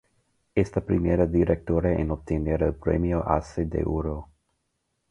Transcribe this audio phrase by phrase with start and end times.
[0.55, 4.29] Es la primera directora en obtener el Premio Ace de Oro.